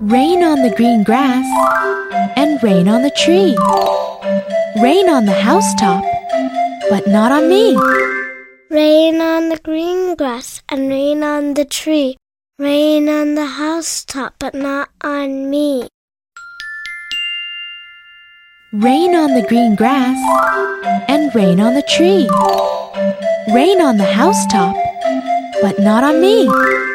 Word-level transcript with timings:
Rain 0.00 0.42
on 0.42 0.62
the 0.62 0.74
green 0.74 1.02
grass 1.02 1.44
and 2.34 2.62
rain 2.62 2.88
on 2.88 3.02
the 3.02 3.10
tree. 3.10 3.54
Rain 4.82 5.10
on 5.10 5.26
the 5.26 5.38
housetop, 5.44 6.02
but 6.88 7.06
not 7.06 7.30
on 7.30 7.50
me. 7.50 7.76
Rain 8.70 9.20
on 9.20 9.50
the 9.50 9.60
green 9.62 10.14
grass 10.16 10.62
and 10.70 10.88
rain 10.88 11.22
on 11.22 11.52
the 11.52 11.66
tree. 11.66 12.16
Rain 12.58 13.10
on 13.10 13.34
the 13.34 13.44
housetop, 13.44 14.36
but 14.38 14.54
not 14.54 14.88
on 15.02 15.50
me. 15.50 15.86
Rain 18.72 19.14
on 19.14 19.34
the 19.34 19.46
green 19.46 19.74
grass 19.74 20.16
and 21.10 21.34
rain 21.34 21.60
on 21.60 21.74
the 21.74 21.82
tree. 21.82 22.26
Rain 23.54 23.82
on 23.82 23.98
the 23.98 24.10
housetop, 24.14 24.74
but 25.60 25.78
not 25.78 26.02
on 26.02 26.22
me. 26.22 26.89